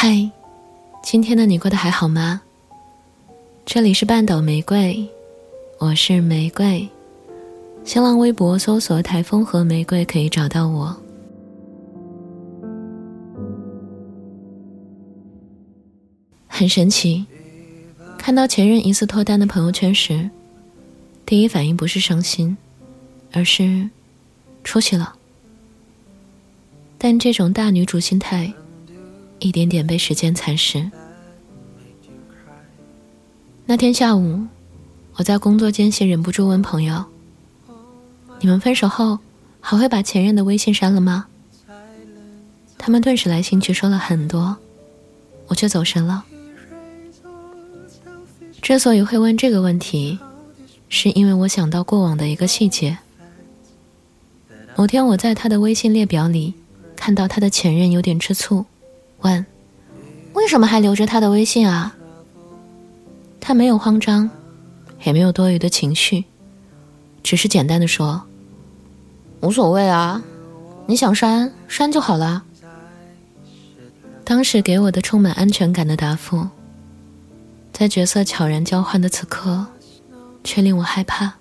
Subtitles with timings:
[0.00, 0.30] 嗨，
[1.02, 2.40] 今天的你过得还好吗？
[3.66, 5.04] 这里是半岛玫瑰，
[5.78, 6.88] 我是玫瑰。
[7.84, 10.96] 新浪微博搜索“台风和玫瑰”可以找到我。
[16.46, 17.26] 很神奇，
[18.16, 20.30] 看到前任疑似脱单的朋友圈时，
[21.26, 22.56] 第一反应不是伤心，
[23.32, 23.90] 而是
[24.62, 25.16] 出息了。
[26.96, 28.52] 但这种大女主心态。
[29.38, 30.90] 一点点被时间蚕食。
[33.66, 34.46] 那天下午，
[35.14, 37.04] 我在工作间隙忍不住问朋友
[38.40, 39.18] ：“你们分手后
[39.60, 41.26] 还会把前任的微信删了吗？”
[42.78, 44.56] 他们顿时来兴趣说了很多，
[45.48, 46.24] 我却走神了。
[48.62, 50.18] 之所以会问这个问题，
[50.88, 52.98] 是因为我想到过往的一个细节。
[54.76, 56.54] 某天我在他的微信列表里
[56.96, 58.64] 看到他的前任有点吃醋。
[59.22, 59.44] 问
[60.34, 61.96] ：“为什么还留着他的微信啊？”
[63.40, 64.28] 他没有慌张，
[65.04, 66.24] 也没有多余的情绪，
[67.22, 68.22] 只是简单的说
[69.40, 70.22] ：“无所谓啊，
[70.86, 72.44] 你想删删就好了。”
[74.24, 76.48] 当时给我的充满安全感的答复，
[77.72, 79.66] 在角色悄然交换的此刻，
[80.44, 81.32] 却令我害怕。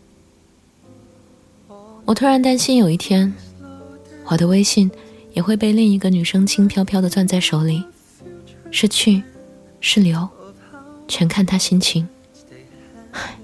[2.06, 3.34] 我突然担心有一天，
[4.28, 4.90] 我的微信。
[5.38, 7.84] 也会被另一个女生轻飘飘的攥在手里，
[8.72, 9.22] 是去，
[9.80, 10.28] 是留，
[11.08, 12.10] 全看他心情。
[13.12, 13.38] 唉，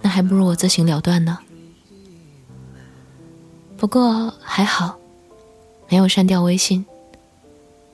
[0.00, 1.36] 那还不如我自行了断呢。
[3.76, 4.96] 不过还好，
[5.88, 6.86] 没有删掉微信，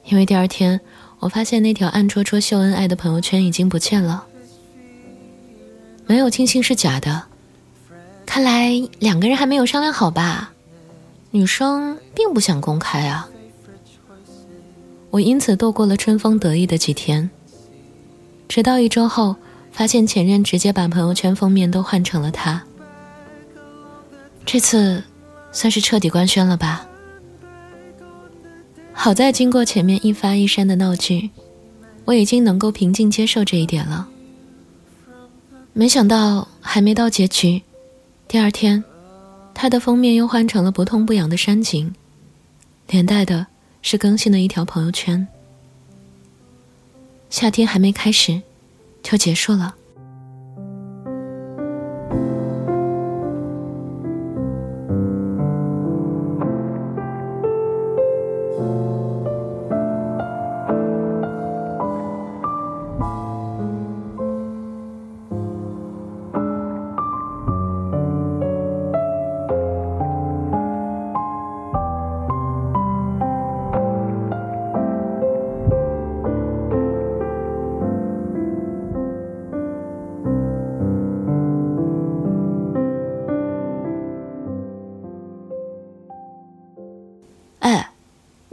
[0.05, 0.79] 因为第二天
[1.21, 4.27] 我发现那条暗戳戳秀恩爱的朋友圈已经不见了。
[6.07, 7.23] 没有清信是假的，
[8.27, 10.53] 看来两个人还没有商量好吧。
[11.31, 13.29] 女生并不想公开啊，
[15.11, 17.29] 我因此度过了春风得意的几天。
[18.49, 19.37] 直到一周后，
[19.71, 22.65] 发现前任直接把朋友圈封面都换成了他。
[24.47, 25.05] 这次
[25.53, 26.87] 算是彻底官宣了吧？
[28.95, 31.31] 好在经过前面一发一删的闹剧，
[32.07, 34.09] 我已经能够平静接受这一点了。
[35.75, 37.63] 没想到还没到结局，
[38.27, 38.83] 第二天。
[39.61, 41.93] 它的封面又换成了不痛不痒的山景，
[42.87, 43.49] 连带的
[43.83, 45.27] 是更新了一条朋友圈。
[47.29, 48.41] 夏天还没开始，
[49.03, 49.75] 就结束了。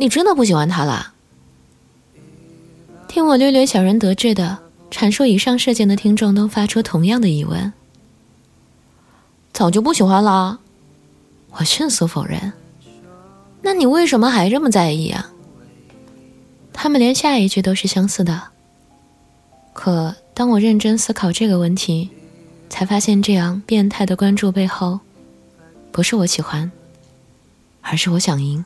[0.06, 1.14] 你真的不喜欢他了？
[3.08, 4.60] 听我略略小人得志的
[4.92, 7.74] 阐述以上事件的听众都发出同样的疑问。
[9.52, 10.60] 早就不喜欢了，
[11.54, 12.54] 我迅速否认。
[13.64, 15.32] 那你为什么还这么在意啊？
[16.72, 18.40] 他们连下一句都是相似的。
[19.74, 22.12] 可当我认真思考这个问题，
[22.70, 25.00] 才发现这样变态的关注背后，
[25.92, 26.72] 不是我喜欢，
[27.82, 28.64] 而是我想赢。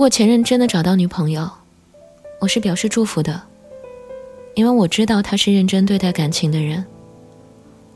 [0.00, 1.50] 如果前任真的找到女朋友，
[2.40, 3.42] 我是表示祝福的，
[4.54, 6.82] 因为我知道他是认真对待感情的人，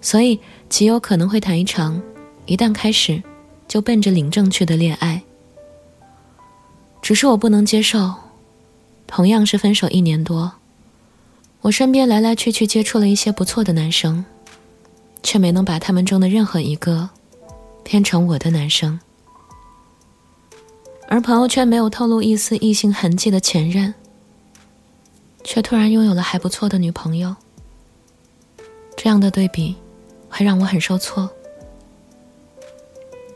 [0.03, 0.39] 所以
[0.69, 2.03] 极有可能会谈一场
[2.45, 3.23] 一旦开始
[3.67, 5.23] 就奔着领证去的恋爱。
[7.01, 8.13] 只是我不能接受，
[9.07, 10.53] 同样是分手一年多，
[11.63, 14.27] 我身边来来去去接触了一些不错的男生，
[15.23, 17.09] 却没能把他们中的任何一个
[17.83, 19.01] 变成我的男生。
[21.15, 23.95] 而朋友圈没有透露一丝异性痕迹的前任，
[25.45, 27.37] 却突然拥有了还不错的女朋友。
[28.97, 29.77] 这样的对比，
[30.29, 31.31] 会让我很受挫。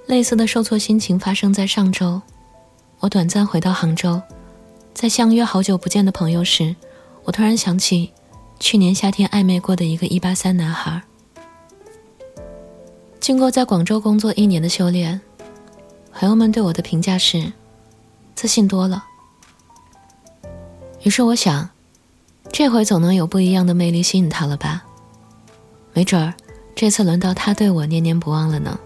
[0.07, 2.21] 类似的受挫心情发生在上周，
[2.99, 4.21] 我短暂回到杭州，
[4.93, 6.75] 在相约好久不见的朋友时，
[7.23, 8.11] 我突然想起
[8.59, 11.01] 去年夏天暧昧过的一个一八三男孩。
[13.21, 15.21] 经过在广州工作一年的修炼，
[16.13, 17.53] 朋友们对我的评价是。
[18.39, 19.05] 自信多了。
[21.03, 21.69] 于是我想，
[22.53, 24.85] 这回总能有不一样的魅力吸引他了吧？
[25.93, 26.33] 没准儿
[26.77, 28.79] 这次轮到他对我念念不忘了呢。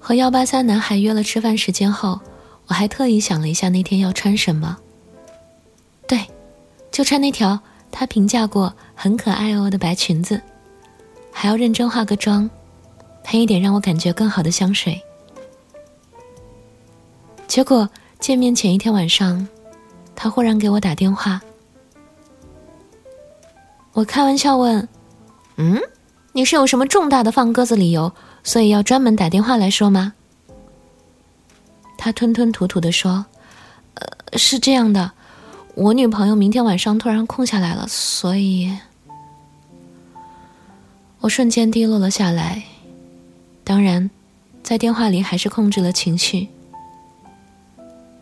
[0.00, 2.18] 和幺八三男孩约了吃饭时间后，
[2.68, 4.78] 我还特意想了一下那天要穿什么。
[6.06, 6.26] 对，
[6.90, 7.60] 就穿那条
[7.92, 10.40] 他评价过很可爱哦的白裙子，
[11.30, 12.48] 还要认真化个妆，
[13.24, 14.98] 喷一点让我感觉更好的香水。
[17.48, 17.88] 结果
[18.20, 19.48] 见面前一天晚上，
[20.14, 21.40] 他忽然给我打电话。
[23.94, 24.86] 我开玩笑问
[25.56, 25.80] ：“嗯，
[26.32, 28.12] 你是有什么重大的放鸽子理由？”
[28.44, 30.12] 所以要专门打电话来说吗？
[31.96, 33.26] 他吞吞吐吐的说
[33.94, 35.12] ：“呃，是这样的，
[35.74, 38.76] 我女朋友明天晚上突然空下来了，所以……”
[41.20, 42.62] 我瞬间低落了下来。
[43.64, 44.08] 当然，
[44.62, 46.48] 在电话里还是控制了情绪。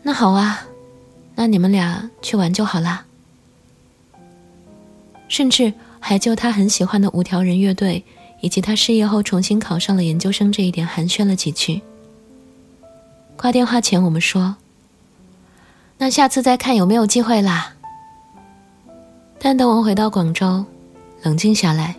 [0.07, 0.65] 那好啊，
[1.35, 3.03] 那你们俩去玩就好啦。
[5.27, 8.05] 甚至还就他很喜欢的五条人乐队。
[8.39, 11.81] 以及他失业后重新考上了研究生这一点寒暄了几句。
[13.35, 14.57] 挂电话前，我们说
[15.97, 17.73] ：“那下次再看有没有机会啦。”
[19.41, 20.63] 但等我回到广州，
[21.23, 21.95] 冷静下来，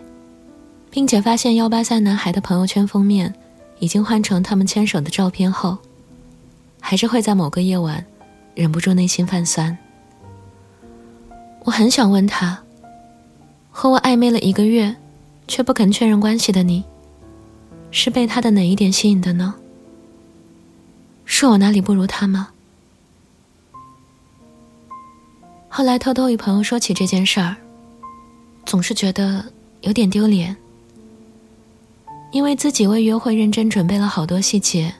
[0.89, 3.35] 并且发现幺八三男孩的朋友圈封面
[3.79, 5.77] 已经换成他们牵手的照片后，
[6.79, 8.05] 还是会在某个夜晚
[8.55, 9.77] 忍不住内心泛酸。
[11.63, 12.63] 我很想问他，
[13.71, 14.95] 和我暧昧了一个月。
[15.49, 16.83] 却不肯确认关系的你，
[17.89, 19.55] 是被他的哪一点吸引的呢？
[21.25, 22.49] 是我哪里不如他吗？
[25.67, 27.55] 后来偷偷与朋友说起这件事儿，
[28.63, 29.43] 总是觉得
[29.81, 30.55] 有点丢脸，
[32.31, 34.93] 因为自己为约会认真准备了好多细节，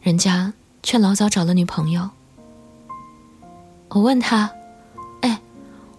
[0.00, 0.50] 人家
[0.84, 2.10] 却老早找了女朋友。
[3.88, 4.50] 我问他
[5.22, 5.40] ：“哎，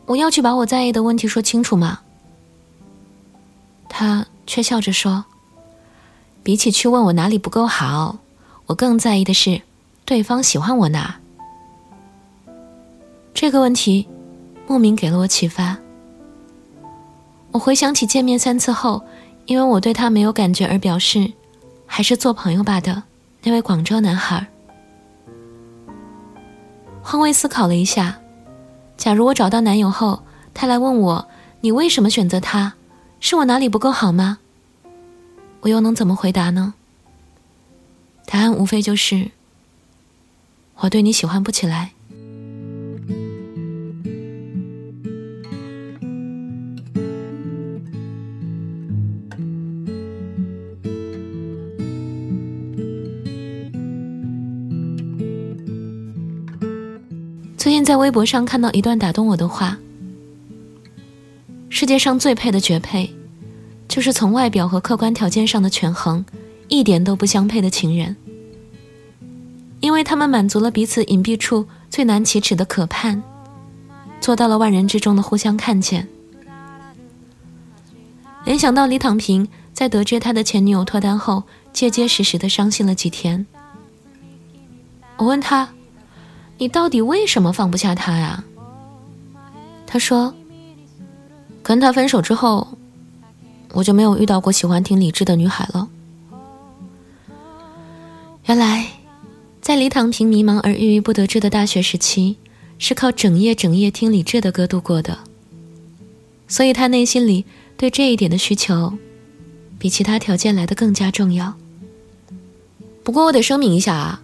[0.06, 2.00] 我要去把我在意的问题说清楚吗？”
[3.90, 5.26] 他却笑着说
[6.44, 8.20] ：“比起去问我哪里不够好，
[8.68, 9.62] 我更在意的是
[10.06, 11.16] 对方喜欢我哪。”
[13.34, 14.08] 这个问题
[14.68, 15.76] 莫名给了我启发。
[17.52, 19.02] 我回想起见面三次后，
[19.46, 21.32] 因为我对他没有感觉而表示
[21.86, 23.02] 还是做朋友吧的
[23.44, 24.46] 那位广州男孩。
[27.08, 28.20] 换位思考了一下，
[28.98, 30.24] 假如我找到男友后，
[30.56, 31.28] 他来问我
[31.62, 32.74] ：“你为什么选择他？”
[33.22, 34.40] 是我哪里不够好吗？
[35.62, 36.74] 我又能怎么回答呢？
[38.26, 39.30] 答案无非就是
[40.78, 41.92] 我对你喜欢不起来。
[57.66, 59.76] 最近在微博上看到一段打动我的话。
[61.68, 63.12] 世界上最配的绝配，
[63.88, 66.24] 就是从外表和客观条件上的权衡
[66.68, 68.16] 一点都不相配的情人，
[69.80, 73.24] 因为他们满足了彼此隐蔽处最难启齿的渴盼，
[74.22, 76.08] 做到了万人之中的互相看见。
[78.44, 81.42] 联想到李躺平在得知他的前女友脱单后，
[81.74, 83.44] 结结实实的伤心了几天。
[85.18, 85.68] 我问他
[86.58, 88.44] ：“你到底为什么放不下他呀？”
[89.88, 90.34] 他说。
[91.68, 92.78] 跟他分手之后，
[93.74, 95.90] 我就没有遇到过喜欢听李志的女孩了。
[98.46, 98.86] 原来，
[99.64, 102.38] 在李躺平迷茫而郁郁不得志的大学时期，
[102.78, 105.18] 是靠整夜整夜听李志的歌度过的。
[106.48, 107.46] 所以他内心里
[107.76, 108.94] 对这一点的需求，
[109.80, 111.56] 比其他条件来的更加重要。
[113.04, 114.22] 不过我得声明一下啊，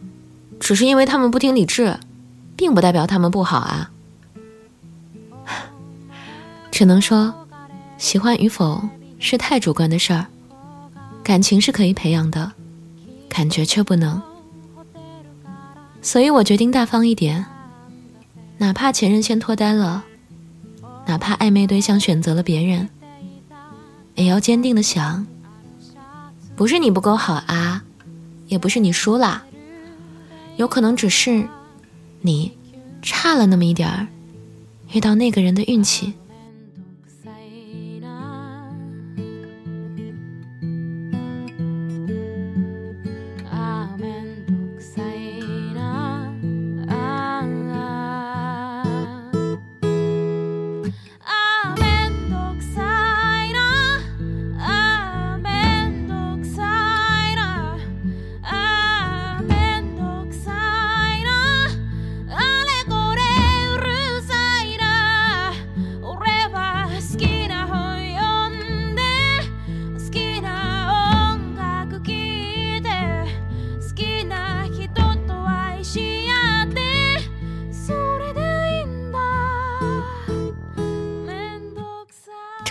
[0.59, 1.97] 只是因为他们不听李志，
[2.61, 3.89] 并不代表他们不好啊。
[6.69, 7.33] 只能说，
[7.97, 8.87] 喜欢与否
[9.17, 10.27] 是太主观的事儿，
[11.23, 12.51] 感情是可以培养的，
[13.27, 14.21] 感觉却不能。
[16.03, 17.43] 所以我决定大方一点，
[18.59, 20.03] 哪怕前任先脱单了，
[21.07, 22.87] 哪怕暧昧对象选择了别人，
[24.13, 25.25] 也要坚定的想，
[26.55, 27.83] 不是你不够好啊，
[28.45, 29.41] 也不是你输啦，
[30.57, 31.49] 有可能只是
[32.21, 32.51] 你
[33.01, 34.07] 差了那么一点儿，
[34.93, 36.13] 遇到那个人的运气。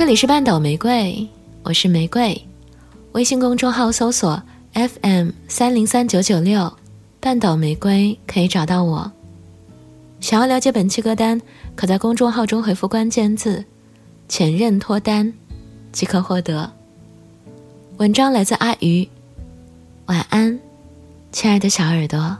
[0.00, 1.28] 这里是半岛玫瑰，
[1.62, 2.42] 我是玫瑰。
[3.12, 4.42] 微信公众号搜索
[4.72, 6.72] FM 三零三九九六，
[7.20, 9.12] 半岛玫瑰可以找到我。
[10.18, 11.38] 想要了解本期歌单，
[11.76, 13.62] 可在公众号中回复关键字
[14.26, 15.30] “前任脱单”，
[15.92, 16.72] 即可获得。
[17.98, 19.06] 文章来自阿鱼，
[20.06, 20.58] 晚安，
[21.30, 22.38] 亲爱的小耳朵。